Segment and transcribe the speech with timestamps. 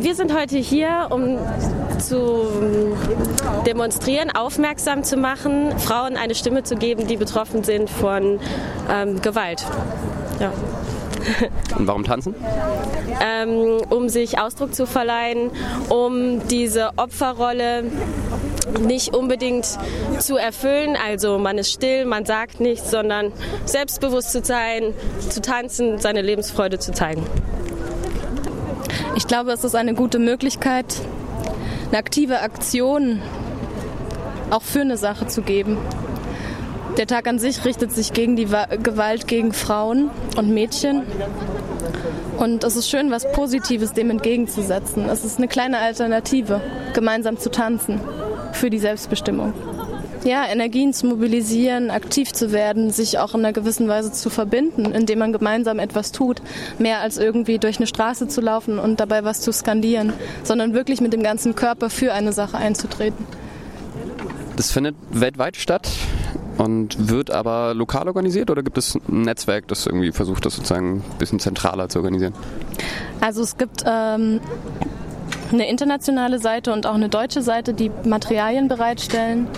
[0.00, 1.38] Wir sind heute hier, um
[1.98, 2.46] zu
[3.66, 8.40] demonstrieren, aufmerksam zu machen, Frauen eine Stimme zu geben, die betroffen sind von
[8.90, 9.64] ähm, Gewalt.
[10.40, 10.50] Ja.
[11.78, 12.34] Und warum tanzen?
[13.20, 15.50] Ähm, um sich Ausdruck zu verleihen,
[15.88, 17.84] um diese Opferrolle
[18.80, 19.78] nicht unbedingt
[20.18, 20.96] zu erfüllen.
[21.06, 23.32] Also man ist still, man sagt nichts, sondern
[23.66, 24.94] selbstbewusst zu sein,
[25.28, 27.24] zu tanzen, seine Lebensfreude zu zeigen.
[29.14, 30.86] Ich glaube, es ist eine gute Möglichkeit,
[31.88, 33.20] eine aktive Aktion
[34.50, 35.76] auch für eine Sache zu geben.
[36.96, 38.46] Der Tag an sich richtet sich gegen die
[38.82, 41.02] Gewalt gegen Frauen und Mädchen.
[42.38, 45.08] Und es ist schön, was Positives dem entgegenzusetzen.
[45.08, 46.60] Es ist eine kleine Alternative,
[46.94, 48.00] gemeinsam zu tanzen
[48.52, 49.52] für die Selbstbestimmung.
[50.24, 54.84] Ja, Energien zu mobilisieren, aktiv zu werden, sich auch in einer gewissen Weise zu verbinden,
[54.92, 56.42] indem man gemeinsam etwas tut,
[56.78, 60.12] mehr als irgendwie durch eine Straße zu laufen und dabei was zu skandieren,
[60.44, 63.26] sondern wirklich mit dem ganzen Körper für eine Sache einzutreten.
[64.56, 65.90] Das findet weltweit statt
[66.56, 70.98] und wird aber lokal organisiert oder gibt es ein Netzwerk, das irgendwie versucht, das sozusagen
[70.98, 72.34] ein bisschen zentraler zu organisieren?
[73.20, 74.40] Also es gibt ähm,
[75.50, 79.48] eine internationale Seite und auch eine deutsche Seite, die Materialien bereitstellen.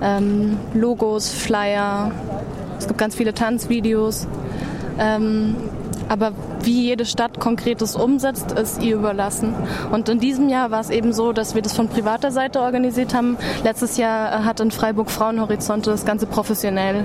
[0.00, 2.12] Ähm, Logos, Flyer,
[2.78, 4.26] es gibt ganz viele Tanzvideos.
[4.98, 5.56] Ähm,
[6.08, 6.32] aber
[6.62, 9.54] wie jede Stadt konkretes umsetzt, ist ihr überlassen.
[9.92, 13.14] Und in diesem Jahr war es eben so, dass wir das von privater Seite organisiert
[13.14, 13.36] haben.
[13.62, 17.04] Letztes Jahr hat in Freiburg Frauenhorizonte das Ganze professionell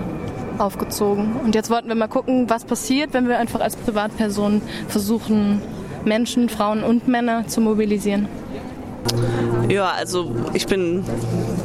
[0.58, 1.36] aufgezogen.
[1.44, 5.62] Und jetzt wollten wir mal gucken, was passiert, wenn wir einfach als Privatperson versuchen,
[6.06, 8.28] Menschen, Frauen und Männer zu mobilisieren?
[9.70, 11.04] Ja, also ich bin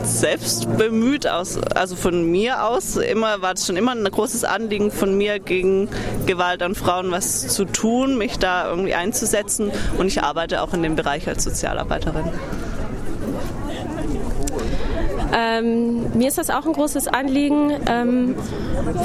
[0.08, 4.90] selbst bemüht, aus, also von mir aus, immer war es schon immer ein großes Anliegen
[4.90, 5.88] von mir, gegen
[6.26, 10.82] Gewalt an Frauen was zu tun, mich da irgendwie einzusetzen und ich arbeite auch in
[10.82, 12.24] dem Bereich als Sozialarbeiterin.
[15.32, 18.34] Ähm, mir ist das auch ein großes Anliegen, ähm,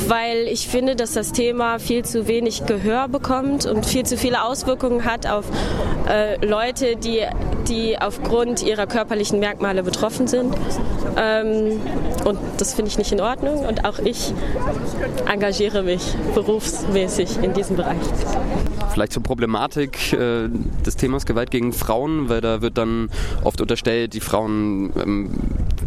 [0.07, 4.43] weil ich finde, dass das Thema viel zu wenig Gehör bekommt und viel zu viele
[4.43, 5.45] Auswirkungen hat auf
[6.07, 7.25] äh, Leute, die,
[7.67, 10.55] die aufgrund ihrer körperlichen Merkmale betroffen sind.
[11.17, 11.79] Ähm,
[12.25, 14.33] und das finde ich nicht in Ordnung und auch ich
[15.31, 17.97] engagiere mich berufsmäßig in diesem Bereich.
[18.91, 20.49] Vielleicht zur Problematik äh,
[20.85, 23.09] des Themas Gewalt gegen Frauen, weil da wird dann
[23.43, 25.31] oft unterstellt, die Frauen ähm,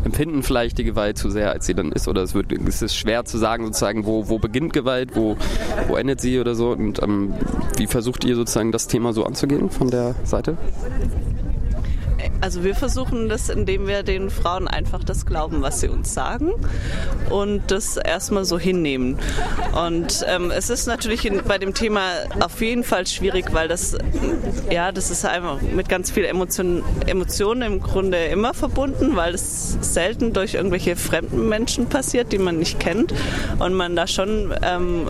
[0.06, 2.08] empfinden vielleicht die Gewalt zu sehr, als sie dann ist.
[2.08, 5.36] Oder es, wird, es ist schwer zu sagen, sozusagen, wo, wo beginnt Gewalt, wo,
[5.88, 6.70] wo endet sie oder so.
[6.70, 7.34] Und ähm,
[7.76, 10.56] wie versucht ihr sozusagen das Thema so anzugehen von der Seite?
[12.40, 16.52] Also wir versuchen das, indem wir den Frauen einfach das glauben, was sie uns sagen
[17.30, 19.18] und das erstmal so hinnehmen.
[19.72, 22.02] Und ähm, es ist natürlich in, bei dem Thema
[22.40, 23.96] auf jeden Fall schwierig, weil das,
[24.70, 29.78] ja, das ist einfach mit ganz viel Emotion, Emotionen im Grunde immer verbunden, weil es
[29.80, 33.14] selten durch irgendwelche fremden Menschen passiert, die man nicht kennt
[33.58, 35.06] und man da schon, ähm,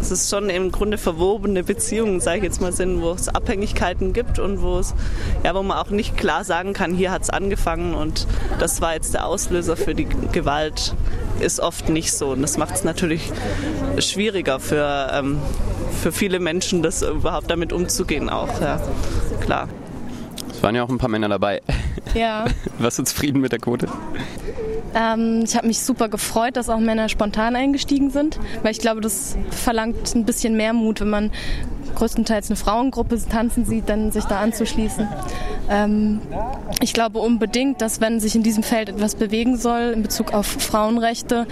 [0.00, 4.12] es ist schon im Grunde verwobene Beziehungen, sage ich jetzt mal, sind, wo es Abhängigkeiten
[4.12, 4.94] gibt und wo es,
[5.44, 8.26] ja, wo man auch nicht klar sagen kann, hier hat es angefangen und
[8.58, 10.94] das war jetzt der Auslöser für die Gewalt,
[11.40, 12.30] ist oft nicht so.
[12.30, 13.30] Und das macht es natürlich
[13.98, 15.38] schwieriger für, ähm,
[16.00, 18.80] für viele Menschen, das überhaupt damit umzugehen auch, ja,
[19.40, 19.68] klar.
[20.50, 21.60] Es waren ja auch ein paar Männer dabei.
[22.14, 22.46] Ja.
[22.78, 23.88] Warst du zufrieden mit der Quote?
[24.94, 29.00] Ähm, ich habe mich super gefreut, dass auch Männer spontan eingestiegen sind, weil ich glaube,
[29.00, 31.30] das verlangt ein bisschen mehr Mut, wenn man
[31.96, 35.08] größtenteils eine Frauengruppe tanzen sieht, dann sich da anzuschließen.
[35.70, 36.20] Ähm,
[36.80, 40.46] ich glaube unbedingt, dass wenn sich in diesem Feld etwas bewegen soll in Bezug auf
[40.46, 41.46] Frauenrechte,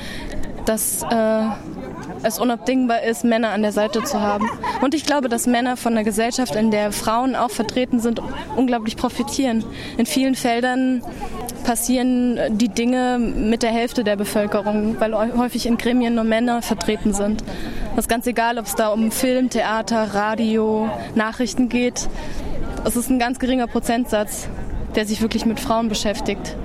[0.64, 1.42] dass äh,
[2.22, 4.48] es unabdingbar ist, Männer an der Seite zu haben.
[4.80, 8.20] Und ich glaube, dass Männer von einer Gesellschaft, in der Frauen auch vertreten sind,
[8.56, 9.64] unglaublich profitieren.
[9.96, 11.02] In vielen Feldern
[11.64, 17.14] passieren die Dinge mit der Hälfte der Bevölkerung, weil häufig in Gremien nur Männer vertreten
[17.14, 17.42] sind.
[17.94, 22.08] Das ist ganz egal, ob es da um Film, Theater, Radio, Nachrichten geht.
[22.84, 24.48] Es ist ein ganz geringer Prozentsatz,
[24.96, 26.56] der sich wirklich mit Frauen beschäftigt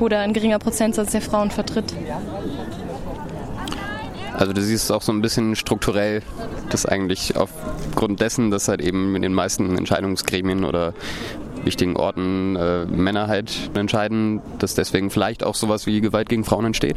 [0.00, 1.92] oder ein geringer Prozentsatz, der Frauen vertritt.
[4.36, 6.22] Also du siehst auch so ein bisschen strukturell,
[6.70, 10.92] dass eigentlich aufgrund dessen, dass halt eben in den meisten Entscheidungsgremien oder
[11.62, 16.66] wichtigen Orten äh, Männer halt entscheiden, dass deswegen vielleicht auch sowas wie Gewalt gegen Frauen
[16.66, 16.96] entsteht?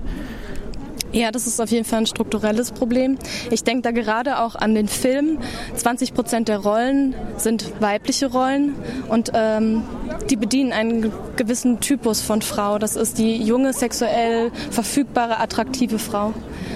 [1.13, 3.17] Ja, das ist auf jeden Fall ein strukturelles Problem.
[3.49, 5.39] Ich denke da gerade auch an den Film.
[5.75, 8.75] 20 Prozent der Rollen sind weibliche Rollen
[9.07, 9.83] und ähm,
[10.29, 12.77] die bedienen einen gewissen Typus von Frau.
[12.77, 16.33] Das ist die junge, sexuell verfügbare, attraktive Frau.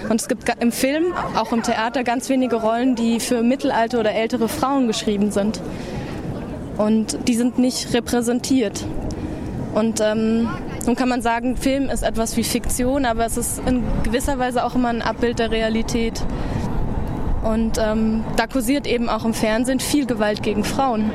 [0.10, 4.14] Und es gibt im Film, auch im Theater, ganz wenige Rollen, die für mittelalte oder
[4.14, 5.60] ältere Frauen geschrieben sind.
[6.78, 8.86] Und die sind nicht repräsentiert.
[9.76, 10.50] Und ähm,
[10.86, 14.64] nun kann man sagen, Film ist etwas wie Fiktion, aber es ist in gewisser Weise
[14.64, 16.24] auch immer ein Abbild der Realität.
[17.44, 21.12] Und ähm, da kursiert eben auch im Fernsehen viel Gewalt gegen Frauen.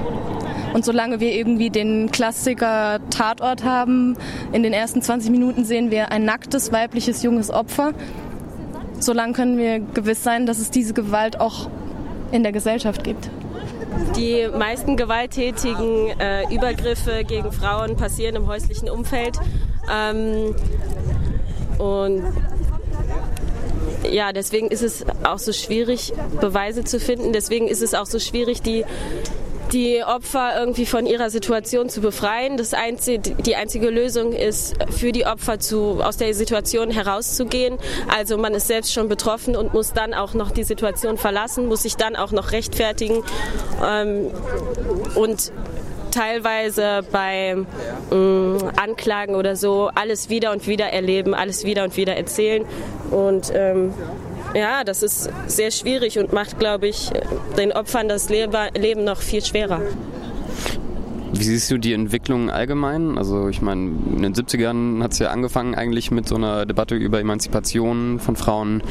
[0.75, 4.17] Und solange wir irgendwie den Klassiker Tatort haben,
[4.53, 7.93] in den ersten 20 Minuten sehen wir ein nacktes, weibliches, junges Opfer,
[8.99, 11.69] solange können wir gewiss sein, dass es diese Gewalt auch
[12.33, 13.31] in der Gesellschaft gibt.
[14.17, 19.38] Die meisten gewalttätigen äh, Übergriffe gegen Frauen passieren im häuslichen Umfeld.
[19.93, 20.55] Ähm,
[21.78, 22.23] und
[24.11, 27.32] ja, deswegen ist es auch so schwierig, Beweise zu finden.
[27.32, 28.84] Deswegen ist es auch so schwierig, die
[29.73, 32.57] die Opfer irgendwie von ihrer Situation zu befreien.
[32.57, 37.79] Das einzige, die einzige Lösung ist, für die Opfer zu, aus der Situation herauszugehen.
[38.15, 41.83] Also man ist selbst schon betroffen und muss dann auch noch die Situation verlassen, muss
[41.83, 43.23] sich dann auch noch rechtfertigen
[43.85, 44.31] ähm,
[45.15, 45.53] und
[46.11, 47.57] teilweise bei
[48.11, 52.65] ähm, Anklagen oder so alles wieder und wieder erleben, alles wieder und wieder erzählen
[53.11, 53.93] und ähm,
[54.56, 57.11] ja, das ist sehr schwierig und macht, glaube ich,
[57.56, 59.82] den Opfern das Leben noch viel schwerer.
[61.32, 63.19] Wie siehst du die Entwicklung allgemein?
[63.19, 66.94] Also ich meine, in den 70ern hat es ja angefangen eigentlich mit so einer Debatte
[66.94, 68.82] über Emanzipation von Frauen.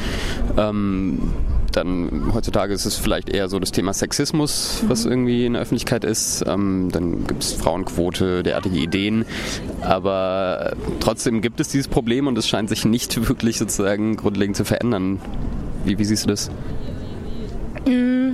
[0.56, 1.32] Ähm,
[1.72, 5.10] dann heutzutage ist es vielleicht eher so das Thema Sexismus, was mhm.
[5.10, 6.44] irgendwie in der Öffentlichkeit ist.
[6.46, 9.24] Ähm, dann gibt es Frauenquote, derartige Ideen.
[9.82, 14.64] Aber trotzdem gibt es dieses Problem und es scheint sich nicht wirklich sozusagen grundlegend zu
[14.64, 15.20] verändern.
[15.86, 16.50] Wie, wie siehst du das?
[17.86, 18.32] Mm,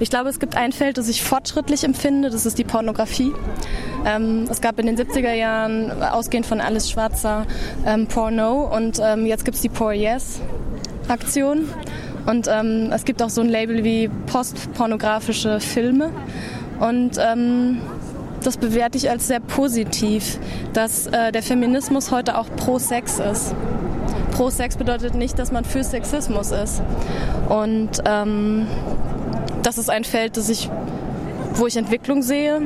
[0.00, 3.32] ich glaube, es gibt ein Feld, das ich fortschrittlich empfinde, das ist die Pornografie.
[4.06, 7.46] Ähm, es gab in den 70er Jahren, ausgehend von Alice Schwarzer,
[7.86, 10.40] ähm, Porno und ähm, jetzt gibt es die Poor Yes
[11.08, 11.68] Aktion.
[12.26, 16.10] Und ähm, es gibt auch so ein Label wie postpornografische Filme.
[16.78, 17.78] Und ähm,
[18.42, 20.38] das bewerte ich als sehr positiv,
[20.72, 23.54] dass äh, der Feminismus heute auch pro Sex ist.
[24.30, 26.82] Pro Sex bedeutet nicht, dass man für Sexismus ist.
[27.48, 28.66] Und ähm,
[29.62, 30.70] das ist ein Feld, das ich,
[31.54, 32.62] wo ich Entwicklung sehe.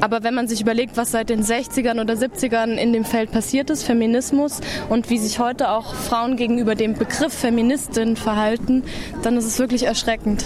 [0.00, 3.70] Aber wenn man sich überlegt, was seit den 60ern oder 70ern in dem Feld passiert
[3.70, 8.82] ist, Feminismus, und wie sich heute auch Frauen gegenüber dem Begriff Feministin verhalten,
[9.22, 10.44] dann ist es wirklich erschreckend.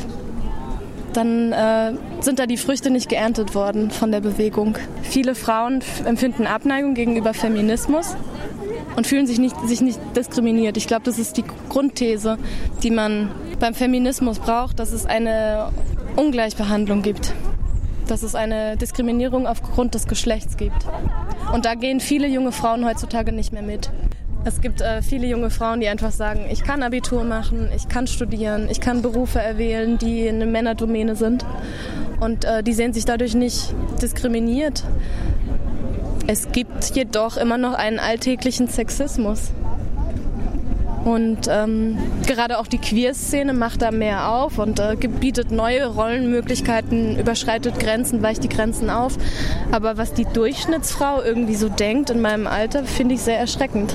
[1.13, 4.77] Dann äh, sind da die Früchte nicht geerntet worden von der Bewegung.
[5.03, 8.15] Viele Frauen empfinden Abneigung gegenüber Feminismus
[8.99, 10.77] und fühlen sich nicht, sich nicht diskriminiert.
[10.77, 12.37] Ich glaube, das ist die Grundthese,
[12.83, 13.31] die man
[13.61, 15.71] beim Feminismus braucht, dass es eine
[16.17, 17.33] Ungleichbehandlung gibt
[18.09, 20.87] dass es eine Diskriminierung aufgrund des Geschlechts gibt.
[21.53, 23.91] Und da gehen viele junge Frauen heutzutage nicht mehr mit.
[24.47, 28.07] Es gibt äh, viele junge Frauen, die einfach sagen, ich kann Abitur machen, ich kann
[28.07, 31.45] studieren, ich kann Berufe erwählen, die in eine Männerdomäne sind.
[32.19, 34.85] Und äh, die sehen sich dadurch nicht diskriminiert.
[36.31, 39.51] Es gibt jedoch immer noch einen alltäglichen Sexismus.
[41.07, 41.97] Und ähm,
[42.27, 48.23] gerade auch die Queer-Szene macht da mehr auf und äh, bietet neue Rollenmöglichkeiten, überschreitet Grenzen,
[48.23, 49.17] weicht die Grenzen auf.
[49.73, 53.95] Aber was die Durchschnittsfrau irgendwie so denkt in meinem Alter, finde ich sehr erschreckend.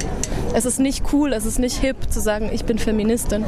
[0.55, 3.45] Es ist nicht cool, es ist nicht hip zu sagen, ich bin Feministin.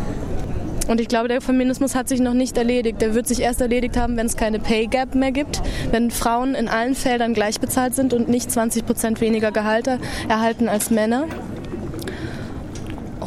[0.88, 3.02] Und ich glaube, der Feminismus hat sich noch nicht erledigt.
[3.02, 5.62] Der wird sich erst erledigt haben, wenn es keine Pay Gap mehr gibt,
[5.92, 10.00] wenn Frauen in allen Feldern gleich bezahlt sind und nicht 20 Prozent weniger Gehalte
[10.30, 11.26] erhalten als Männer.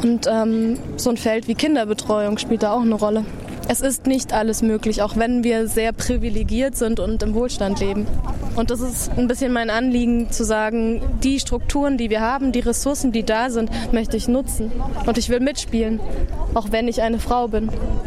[0.01, 3.25] Und ähm, so ein Feld wie Kinderbetreuung spielt da auch eine Rolle.
[3.67, 8.07] Es ist nicht alles möglich, auch wenn wir sehr privilegiert sind und im Wohlstand leben.
[8.55, 12.59] Und das ist ein bisschen mein Anliegen zu sagen, die Strukturen, die wir haben, die
[12.59, 14.71] Ressourcen, die da sind, möchte ich nutzen.
[15.05, 15.99] Und ich will mitspielen,
[16.53, 17.69] auch wenn ich eine Frau bin.